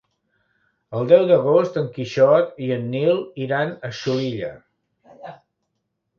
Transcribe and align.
El 0.99 1.03
deu 1.11 1.27
d'agost 1.31 1.77
en 1.81 1.85
Quixot 1.97 2.57
i 2.69 2.71
en 2.77 2.89
Nil 2.95 3.21
iran 3.49 3.75
a 3.91 3.93
Xulilla. 4.01 4.53